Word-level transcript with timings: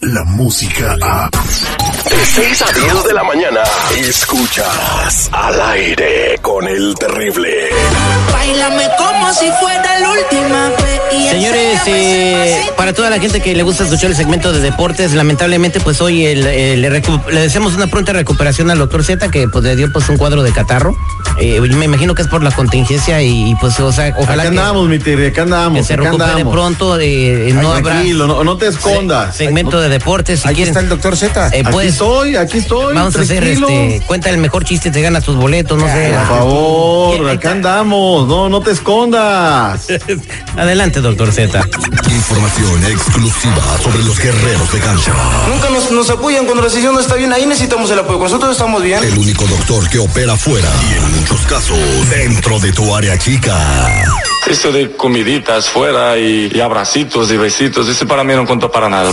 la 0.00 0.24
música 0.24 0.96
a... 1.02 1.95
De 2.26 2.42
6 2.42 2.62
a 2.62 2.72
10 2.72 3.04
de 3.04 3.14
la 3.14 3.22
mañana, 3.24 3.60
escuchas 3.98 5.28
al 5.32 5.60
aire 5.70 6.36
con 6.42 6.66
el 6.68 6.94
terrible. 6.98 7.48
Bailame 8.32 8.84
como 8.98 9.32
si 9.32 9.46
fuera 9.60 9.98
la 10.00 10.10
última 10.10 10.68
vez. 10.70 11.30
Señores, 11.30 11.80
eh, 11.86 12.60
para 12.76 12.92
toda 12.92 13.08
la 13.10 13.18
gente 13.18 13.40
que 13.40 13.54
le 13.54 13.62
gusta 13.62 13.84
escuchar 13.84 14.10
el 14.10 14.16
segmento 14.16 14.52
de 14.52 14.60
deportes, 14.60 15.12
lamentablemente 15.14 15.80
pues 15.80 16.00
hoy 16.02 16.26
el- 16.26 16.46
el- 16.46 16.82
le, 16.82 16.90
deseamos 17.40 17.74
una 17.74 17.86
pronta 17.86 18.12
recuperación 18.12 18.70
al 18.70 18.78
doctor 18.78 19.02
Z 19.04 19.30
que 19.30 19.48
pues 19.48 19.64
le 19.64 19.74
dio 19.76 19.90
pues 19.92 20.08
un 20.08 20.18
cuadro 20.18 20.42
de 20.42 20.52
catarro. 20.52 20.94
Eh, 21.40 21.60
me 21.60 21.84
imagino 21.84 22.14
que 22.14 22.22
es 22.22 22.28
por 22.28 22.42
la 22.42 22.50
contingencia 22.50 23.20
y, 23.22 23.50
y, 23.50 23.54
pues 23.56 23.78
o 23.80 23.92
sea, 23.92 24.14
ojalá 24.18 24.42
Acá 24.44 24.52
que, 24.52 24.58
andamos, 24.58 24.88
mi 24.88 24.98
Terry, 24.98 25.26
acá 25.26 25.34
que 25.34 25.40
andamos, 25.42 25.86
se 25.86 25.94
acá 25.94 26.02
recupere 26.04 26.30
andamos. 26.30 26.52
pronto. 26.52 26.98
eh, 27.00 27.50
no 27.54 27.72
Ay, 27.72 27.78
habrá 27.78 27.92
tranquilo, 27.92 28.26
no, 28.26 28.42
no 28.44 28.56
te 28.56 28.68
escondas. 28.68 29.32
se- 29.36 29.44
segmento 29.44 29.80
de 29.80 29.88
deportes 29.90 30.40
si 30.40 30.48
Aquí 30.48 30.56
quieren. 30.56 30.70
está 30.72 30.80
el 30.80 30.88
doctor 30.88 31.16
Z. 31.16 31.48
Eh, 31.52 31.60
Aquí 31.60 31.72
pues, 31.72 31.94
estoy, 32.16 32.36
aquí 32.36 32.58
estoy. 32.58 32.94
vamos 32.94 33.16
a 33.16 33.20
hacer 33.20 33.44
este, 33.44 34.02
cuenta 34.06 34.30
el 34.30 34.38
mejor 34.38 34.64
chiste, 34.64 34.90
te 34.90 35.02
ganas 35.02 35.24
tus 35.24 35.36
boletos, 35.36 35.78
no 35.78 35.86
sé. 35.86 36.14
Por 36.14 36.38
favor, 36.38 37.30
acá 37.30 37.50
andamos. 37.52 38.26
No, 38.26 38.48
no 38.48 38.60
te 38.60 38.70
escondas. 38.70 39.86
Adelante, 40.56 41.00
doctor 41.00 41.32
Z. 41.32 41.60
Información 42.10 42.86
exclusiva 42.86 43.78
sobre 43.82 44.02
los 44.04 44.18
guerreros 44.18 44.72
de 44.72 44.78
cancha. 44.78 45.12
Nunca 45.48 45.70
nos, 45.70 45.90
nos 45.90 46.10
apoyan 46.10 46.44
cuando 46.44 46.62
la 46.62 46.68
decisión 46.68 46.94
no 46.94 47.00
está 47.00 47.14
bien. 47.14 47.32
Ahí 47.32 47.46
necesitamos 47.46 47.90
el 47.90 47.98
apoyo. 47.98 48.18
Nosotros 48.18 48.52
estamos 48.52 48.82
bien. 48.82 49.02
El 49.02 49.18
único 49.18 49.44
doctor 49.44 49.88
que 49.88 49.98
opera 49.98 50.36
fuera 50.36 50.68
y 50.90 50.94
en 50.94 51.20
muchos 51.20 51.40
casos 51.42 51.78
dentro 52.10 52.58
de 52.60 52.72
tu 52.72 52.94
área 52.94 53.18
chica. 53.18 53.56
Eso 54.46 54.70
de 54.72 54.92
comiditas 54.92 55.68
fuera 55.68 56.16
y, 56.18 56.50
y 56.54 56.60
abracitos 56.60 57.30
y 57.32 57.36
besitos, 57.36 57.88
ese 57.88 58.06
para 58.06 58.22
mí 58.22 58.32
no 58.34 58.46
contó 58.46 58.70
para 58.70 58.88
nada. 58.88 59.10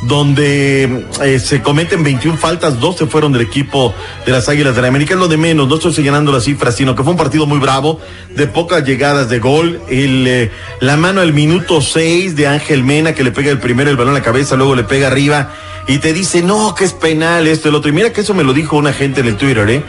donde 0.03 1.07
eh, 1.23 1.39
se 1.39 1.63
cometen 1.63 2.03
21 2.03 2.37
faltas, 2.37 2.79
12 2.79 3.07
fueron 3.07 3.33
del 3.33 3.43
equipo 3.43 3.95
de 4.27 4.33
las 4.33 4.49
Águilas 4.49 4.77
de 4.77 4.83
la 4.83 4.89
América, 4.89 5.15
lo 5.15 5.29
de 5.29 5.37
menos, 5.37 5.69
no 5.69 5.77
estoy 5.77 5.93
señalando 5.93 6.31
las 6.31 6.45
cifras, 6.45 6.77
sino 6.77 6.95
que 6.95 7.03
fue 7.03 7.13
un 7.13 7.19
partido 7.19 7.47
muy 7.47 7.59
bravo, 7.59 8.01
de 8.31 8.47
pocas 8.47 8.85
llegadas 8.85 9.29
de 9.29 9.39
gol, 9.39 9.81
eh, 9.89 10.51
la 10.81 10.97
mano 10.97 11.21
al 11.21 11.33
minuto 11.33 11.81
6 11.81 12.37
de 12.37 12.47
Ángel 12.47 12.85
Mena, 12.85 13.15
que 13.15 13.25
le 13.25 13.33
pega 13.33 13.51
el 13.51 13.59
primero 13.59 13.91
el 13.91 13.97
balón 13.97 14.15
a 14.15 14.19
la 14.19 14.25
cabeza, 14.25 14.57
luego 14.57 14.75
le 14.75 14.85
pega 14.85 15.07
arriba, 15.07 15.51
y 15.87 15.99
te 15.99 16.13
dice, 16.13 16.43
no, 16.43 16.75
que 16.75 16.85
es 16.85 16.93
penal 16.93 17.47
esto, 17.47 17.69
el 17.69 17.75
otro, 17.75 17.91
y 17.91 17.93
mira 17.93 18.13
que 18.13 18.21
eso 18.21 18.35
me 18.35 18.45
lo 18.45 18.53
dijo 18.53 18.77
una 18.77 18.93
gente 18.93 19.21
en 19.21 19.29
el 19.29 19.37
Twitter, 19.37 19.69
¿eh? 19.69 19.83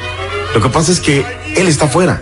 Lo 0.54 0.62
que 0.62 0.70
pasa 0.70 0.92
es 0.92 1.02
que 1.02 1.26
él 1.58 1.68
está 1.68 1.88
fuera. 1.88 2.22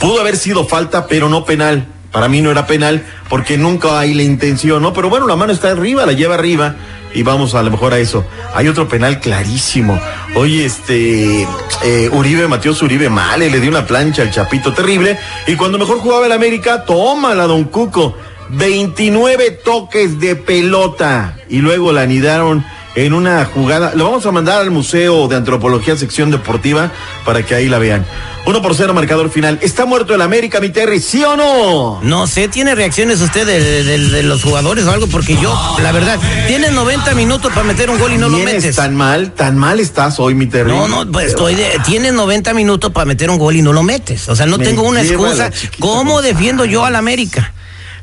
Pudo 0.00 0.20
haber 0.20 0.36
sido 0.36 0.66
falta, 0.66 1.06
pero 1.06 1.28
no 1.28 1.44
penal. 1.44 1.86
Para 2.12 2.28
mí 2.28 2.42
no 2.42 2.50
era 2.50 2.66
penal 2.66 3.04
porque 3.28 3.56
nunca 3.56 3.98
hay 3.98 4.14
la 4.14 4.22
intención, 4.22 4.82
¿no? 4.82 4.92
Pero 4.92 5.08
bueno, 5.08 5.26
la 5.26 5.36
mano 5.36 5.52
está 5.52 5.70
arriba, 5.70 6.06
la 6.06 6.12
lleva 6.12 6.34
arriba 6.34 6.74
y 7.14 7.22
vamos 7.22 7.54
a 7.54 7.62
lo 7.62 7.70
mejor 7.70 7.94
a 7.94 7.98
eso. 7.98 8.24
Hay 8.54 8.68
otro 8.68 8.88
penal 8.88 9.20
clarísimo. 9.20 10.00
Oye, 10.34 10.64
este 10.64 11.46
eh, 11.84 12.10
Uribe, 12.12 12.48
Mateos 12.48 12.82
Uribe, 12.82 13.08
mal, 13.08 13.40
le 13.40 13.60
dio 13.60 13.70
una 13.70 13.86
plancha 13.86 14.22
al 14.22 14.30
Chapito 14.30 14.72
terrible. 14.72 15.18
Y 15.46 15.56
cuando 15.56 15.78
mejor 15.78 15.98
jugaba 15.98 16.26
el 16.26 16.32
América, 16.32 16.84
tómala, 16.84 17.46
don 17.46 17.64
Cuco. 17.64 18.16
29 18.52 19.60
toques 19.64 20.18
de 20.18 20.34
pelota 20.34 21.36
y 21.48 21.58
luego 21.58 21.92
la 21.92 22.02
anidaron 22.02 22.64
en 22.94 23.12
una 23.12 23.44
jugada. 23.44 23.92
Lo 23.94 24.04
vamos 24.04 24.26
a 24.26 24.32
mandar 24.32 24.60
al 24.60 24.70
Museo 24.70 25.28
de 25.28 25.36
Antropología, 25.36 25.96
sección 25.96 26.30
deportiva, 26.30 26.90
para 27.24 27.44
que 27.44 27.54
ahí 27.54 27.68
la 27.68 27.78
vean. 27.78 28.04
Uno 28.46 28.62
por 28.62 28.74
cero, 28.74 28.94
marcador 28.94 29.30
final. 29.30 29.58
¿Está 29.60 29.84
muerto 29.84 30.14
el 30.14 30.22
América, 30.22 30.60
mi 30.60 30.70
Terry? 30.70 30.98
¿Sí 30.98 31.22
o 31.22 31.36
no? 31.36 32.00
No 32.02 32.26
sé, 32.26 32.48
¿tiene 32.48 32.74
reacciones 32.74 33.20
usted 33.20 33.46
de, 33.46 33.84
de- 33.84 33.98
de 34.08 34.22
los 34.22 34.42
jugadores 34.42 34.86
o 34.86 34.90
algo? 34.92 35.06
Porque 35.08 35.36
yo, 35.36 35.54
la 35.82 35.92
verdad, 35.92 36.18
tiene 36.48 36.70
90 36.70 37.14
minutos 37.14 37.52
para 37.52 37.64
meter 37.66 37.90
un 37.90 37.98
gol 37.98 38.12
y 38.14 38.16
no 38.18 38.28
lo 38.30 38.36
¿Vienes 38.38 38.54
metes. 38.56 38.76
tan 38.76 38.96
mal? 38.96 39.32
¿Tan 39.32 39.58
mal 39.58 39.78
estás 39.78 40.18
hoy, 40.18 40.34
mi 40.34 40.46
Terry? 40.46 40.70
No, 40.72 40.88
no, 40.88 41.10
pues 41.12 41.28
estoy 41.28 41.54
de, 41.54 41.78
tienes 41.84 42.14
90 42.14 42.54
minutos 42.54 42.90
para 42.92 43.04
meter 43.04 43.28
un 43.28 43.38
gol 43.38 43.56
y 43.56 43.62
no 43.62 43.74
lo 43.74 43.82
metes. 43.82 44.28
O 44.30 44.34
sea, 44.34 44.46
no 44.46 44.56
Me 44.56 44.64
tengo 44.64 44.82
una 44.82 45.02
excusa. 45.02 45.50
chiquita 45.50 45.78
¿Cómo 45.86 46.22
defiendo 46.22 46.64
yo 46.64 46.84
al 46.86 46.96
América? 46.96 47.52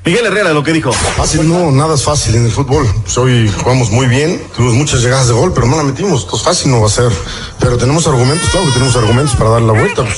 Miguel 0.08 0.26
Herrera, 0.26 0.54
lo 0.54 0.64
que 0.64 0.72
dijo. 0.72 0.94
Fácil 0.94 1.50
no, 1.50 1.70
nada 1.70 1.96
es 1.96 2.04
fácil 2.04 2.36
en 2.36 2.46
el 2.46 2.52
fútbol. 2.54 2.88
Pues 3.04 3.18
hoy 3.18 3.50
jugamos 3.50 3.92
muy 3.92 4.08
bien, 4.08 4.42
tuvimos 4.56 4.76
muchas 4.76 5.02
llegadas 5.02 5.28
de 5.28 5.34
gol, 5.34 5.52
pero 5.54 5.68
no 5.68 5.76
la 5.76 5.84
metimos. 5.84 6.24
Entonces 6.24 6.46
fácil 6.46 6.72
no 6.72 6.80
va 6.80 6.88
a 6.88 6.90
ser. 6.90 7.12
Pero 7.60 7.78
tenemos 7.78 8.08
argumentos, 8.08 8.48
claro 8.50 8.68
que 8.68 8.72
tenemos 8.72 8.96
argumentos 8.96 9.36
para 9.36 9.50
dar 9.50 9.64
la 9.64 9.74
vuelta. 9.74 10.04
Pues, 10.04 10.18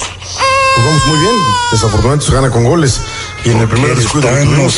jugamos 0.75 1.05
muy 1.07 1.17
bien, 1.17 1.35
desafortunadamente 1.71 2.24
se 2.24 2.31
gana 2.31 2.51
con 2.51 2.65
goles. 2.65 3.01
Y 3.45 3.51
en 3.51 3.59
el 3.59 3.68
primer 3.68 3.95
descuido 3.95 4.27
tuvimos. 4.30 4.77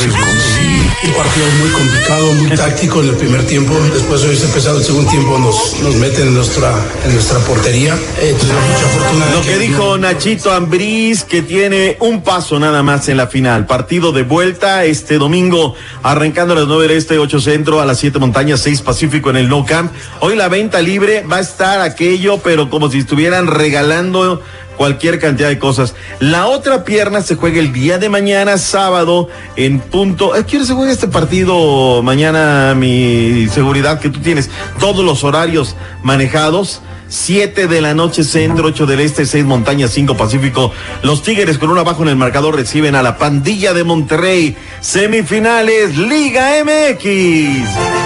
Un 1.04 1.12
partido 1.14 1.46
muy 1.58 1.70
complicado, 1.70 2.32
muy 2.34 2.50
táctico 2.50 3.02
en 3.02 3.08
el 3.08 3.16
primer 3.16 3.44
tiempo. 3.44 3.74
Después 3.92 4.22
hoy 4.22 4.36
se 4.36 4.46
empezado 4.46 4.78
el 4.78 4.84
segundo 4.84 5.10
tiempo, 5.10 5.36
nos, 5.38 5.80
nos 5.80 5.96
meten 5.96 6.28
en 6.28 6.34
nuestra, 6.34 6.72
en 7.04 7.12
nuestra 7.12 7.40
portería. 7.40 7.98
Eh, 8.20 8.36
tuvimos 8.38 8.62
mucha 8.62 8.88
fortuna. 8.88 9.26
de 9.26 9.32
Lo 9.32 9.42
que 9.42 9.58
dijo 9.58 9.98
Nachito 9.98 10.52
Ambriz, 10.52 11.24
que 11.24 11.42
tiene 11.42 11.96
un 11.98 12.22
paso 12.22 12.60
nada 12.60 12.84
más 12.84 13.08
en 13.08 13.16
la 13.16 13.26
final. 13.26 13.66
Partido 13.66 14.12
de 14.12 14.22
vuelta 14.22 14.84
este 14.84 15.18
domingo, 15.18 15.74
arrancando 16.04 16.54
a 16.54 16.58
las 16.58 16.68
9 16.68 16.86
del 16.86 16.96
Este, 16.96 17.18
8 17.18 17.40
Centro, 17.40 17.80
a 17.80 17.84
las 17.84 17.98
7 17.98 18.20
Montañas, 18.20 18.60
6 18.60 18.82
Pacífico 18.82 19.30
en 19.30 19.36
el 19.38 19.48
No 19.48 19.66
Camp. 19.66 19.92
Hoy 20.20 20.36
la 20.36 20.48
venta 20.48 20.80
libre 20.80 21.24
va 21.24 21.38
a 21.38 21.40
estar 21.40 21.80
aquello, 21.80 22.38
pero 22.38 22.70
como 22.70 22.88
si 22.88 22.98
estuvieran 22.98 23.48
regalando 23.48 24.40
cualquier 24.76 25.18
cantidad 25.18 25.48
de 25.48 25.58
cosas. 25.58 25.94
La 26.20 26.46
otra 26.46 26.84
pierna 26.84 27.22
se 27.22 27.36
juega 27.36 27.58
el 27.58 27.72
día 27.72 27.98
de 27.98 28.08
mañana, 28.08 28.58
sábado, 28.58 29.28
en 29.56 29.80
punto. 29.80 30.36
Eh, 30.36 30.44
¿Quiere 30.44 30.64
se 30.64 30.74
juega 30.74 30.92
este 30.92 31.08
partido 31.08 32.02
mañana, 32.02 32.74
mi 32.76 33.46
seguridad 33.48 34.00
que 34.00 34.10
tú 34.10 34.20
tienes? 34.20 34.50
Todos 34.78 35.04
los 35.04 35.24
horarios 35.24 35.76
manejados. 36.02 36.82
7 37.08 37.68
de 37.68 37.82
la 37.82 37.92
noche 37.92 38.24
centro, 38.24 38.68
8 38.68 38.86
del 38.86 39.00
este, 39.00 39.26
6 39.26 39.44
montañas, 39.44 39.90
5 39.90 40.16
pacífico. 40.16 40.72
Los 41.02 41.22
Tigres 41.22 41.58
con 41.58 41.68
una 41.68 41.82
abajo 41.82 42.02
en 42.04 42.08
el 42.08 42.16
marcador 42.16 42.56
reciben 42.56 42.94
a 42.94 43.02
la 43.02 43.18
pandilla 43.18 43.74
de 43.74 43.84
Monterrey. 43.84 44.56
Semifinales, 44.80 45.98
Liga 45.98 46.52
MX. 46.64 48.01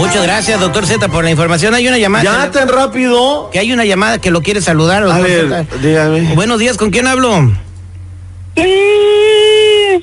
Muchas 0.00 0.22
gracias, 0.22 0.58
doctor 0.58 0.86
Z, 0.86 1.08
por 1.08 1.24
la 1.24 1.30
información. 1.30 1.74
Hay 1.74 1.86
una 1.86 1.98
llamada. 1.98 2.24
Ya 2.24 2.50
tan 2.50 2.68
rápido. 2.68 3.50
Que 3.52 3.58
hay 3.58 3.70
una 3.72 3.84
llamada 3.84 4.18
que 4.18 4.30
lo 4.30 4.40
quiere 4.40 4.62
saludar. 4.62 5.04
A 5.04 5.18
ver, 5.18 5.66
dígame. 5.82 6.34
Buenos 6.34 6.58
días, 6.58 6.78
¿con 6.78 6.90
quién 6.90 7.06
hablo? 7.06 7.52
El 8.56 10.02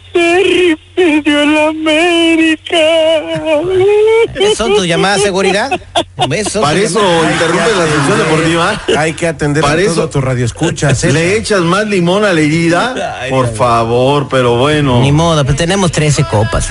América. 1.57 2.77
¿Son 4.55 4.75
tus 4.75 4.85
llamadas 4.87 5.17
de 5.17 5.23
seguridad? 5.23 5.71
¿Ves? 6.29 6.49
Son 6.51 6.61
Para 6.61 6.77
eso 6.79 6.99
interrumpe 7.31 7.71
la 7.75 7.85
sección 7.85 8.17
deportiva. 8.19 8.81
Hay 8.97 9.13
que 9.13 9.27
atender 9.27 9.63
Para 9.63 9.81
a 9.81 9.83
eso- 9.83 9.95
todo 9.95 10.09
tu 10.09 10.21
radio 10.21 10.45
escuchas. 10.45 11.03
¿Le 11.05 11.37
echas 11.37 11.61
más 11.61 11.87
limón 11.87 12.23
a 12.23 12.33
la 12.33 12.41
herida? 12.41 13.17
Ay, 13.21 13.31
Por 13.31 13.47
ay, 13.47 13.55
favor, 13.55 14.27
pero 14.29 14.57
bueno. 14.57 15.01
Ni 15.01 15.11
modo, 15.11 15.43
pues 15.43 15.57
tenemos 15.57 15.91
13 15.91 16.23
copas. 16.25 16.67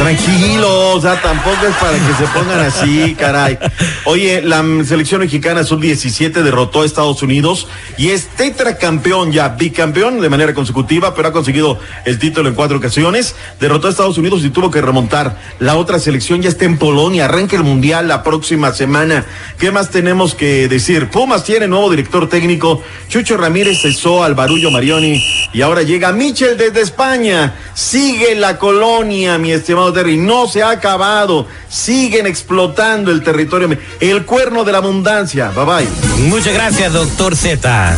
Tranquilo, 0.00 0.98
sea, 0.98 1.20
tampoco 1.20 1.66
es 1.66 1.74
para 1.76 1.92
que 1.92 2.14
se 2.14 2.24
pongan 2.32 2.60
así, 2.60 3.14
caray. 3.18 3.58
Oye, 4.06 4.40
la 4.40 4.64
selección 4.84 5.20
mexicana 5.20 5.62
sub-17 5.62 6.42
derrotó 6.42 6.82
a 6.82 6.86
Estados 6.86 7.22
Unidos 7.22 7.68
y 7.98 8.08
es 8.08 8.28
tetracampeón 8.28 9.30
ya, 9.30 9.50
bicampeón 9.50 10.20
de 10.20 10.30
manera 10.30 10.54
consecutiva, 10.54 11.14
pero 11.14 11.28
ha 11.28 11.32
conseguido 11.32 11.78
el 12.06 12.18
título 12.18 12.48
en 12.48 12.54
cuatro 12.54 12.78
ocasiones. 12.78 13.34
Derrotó 13.60 13.88
a 13.88 13.90
Estados 13.90 14.16
Unidos 14.16 14.42
y 14.42 14.48
tuvo 14.48 14.70
que 14.70 14.80
remontar. 14.80 15.38
La 15.58 15.76
otra 15.76 15.98
selección 15.98 16.40
ya 16.40 16.48
está 16.48 16.64
en 16.64 16.78
Polonia, 16.78 17.26
arranca 17.26 17.56
el 17.56 17.62
Mundial 17.62 18.08
la 18.08 18.22
próxima 18.22 18.72
semana. 18.72 19.26
¿Qué 19.58 19.70
más 19.70 19.90
tenemos 19.90 20.34
que 20.34 20.66
decir? 20.68 21.08
Pumas 21.10 21.44
tiene 21.44 21.68
nuevo 21.68 21.90
director 21.90 22.26
técnico. 22.26 22.82
Chucho 23.08 23.36
Ramírez 23.36 23.82
cesó 23.82 24.24
al 24.24 24.34
Barullo 24.34 24.70
Marioni 24.70 25.22
y 25.52 25.60
ahora 25.60 25.82
llega 25.82 26.12
Michel 26.12 26.56
desde 26.56 26.80
España. 26.80 27.54
Sigue 27.74 28.34
la 28.34 28.58
colonia, 28.58 29.36
mi 29.36 29.52
estimado 29.52 29.89
Terry. 29.92 30.16
No 30.16 30.46
se 30.46 30.62
ha 30.62 30.70
acabado. 30.70 31.46
Siguen 31.68 32.26
explotando 32.26 33.10
el 33.10 33.22
territorio. 33.22 33.76
El 34.00 34.24
cuerno 34.24 34.64
de 34.64 34.72
la 34.72 34.78
abundancia. 34.78 35.50
Bye 35.50 35.64
bye. 35.64 36.28
Muchas 36.28 36.54
gracias, 36.54 36.92
doctor 36.92 37.36
Z. 37.36 37.96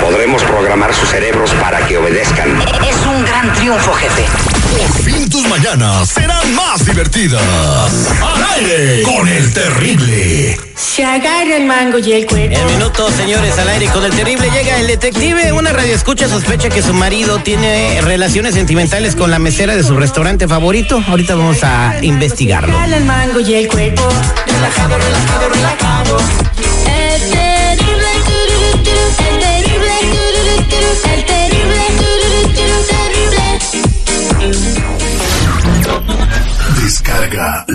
Podremos 0.00 0.42
programar 0.42 0.94
sus 0.94 1.08
cerebros 1.08 1.50
para 1.60 1.86
que 1.86 1.98
obedezcan. 1.98 2.50
Es 2.60 3.01
un 3.22 3.28
gran 3.28 3.52
triunfo, 3.54 3.92
jefe. 3.92 4.24
Por 4.76 5.02
fin 5.04 5.28
tus 5.28 5.46
mañanas 5.48 6.08
serán 6.08 6.54
más 6.54 6.84
divertidas. 6.84 7.42
Al 8.20 8.42
aire 8.56 9.02
con 9.02 9.28
el 9.28 9.52
terrible. 9.52 10.58
Se 10.74 11.04
agarra 11.04 11.56
el 11.56 11.66
mango 11.66 11.98
y 11.98 12.12
el 12.12 12.26
cuerpo. 12.26 12.56
En 12.56 12.66
minutos, 12.66 13.12
señores, 13.14 13.56
al 13.58 13.68
aire 13.68 13.86
con 13.86 14.04
el 14.04 14.12
terrible 14.12 14.50
llega 14.50 14.78
el 14.80 14.86
detective. 14.88 15.52
Una 15.52 15.72
radioescucha 15.72 16.28
sospecha 16.28 16.68
que 16.68 16.82
su 16.82 16.94
marido 16.94 17.38
tiene 17.38 18.00
relaciones 18.00 18.54
sentimentales 18.54 19.14
con 19.14 19.30
la 19.30 19.38
mesera 19.38 19.76
de 19.76 19.84
su 19.84 19.96
restaurante 19.96 20.48
favorito. 20.48 21.02
Ahorita 21.06 21.34
vamos 21.36 21.62
a 21.62 21.98
investigarlo. 22.02 22.72
Se 22.72 22.78
agarra 22.78 22.96
el 22.96 23.04
mango 23.04 23.40
y 23.40 23.54
el 23.54 23.68
cuerpo. 23.68 24.08
Relajado, 24.46 24.98
relajado, 24.98 25.48
relajado. 25.48 26.18
El 26.86 27.30
terrible, 27.30 28.08
el 29.18 29.38
terrible, 29.38 29.94
el 31.14 31.24
terrible, 31.24 32.01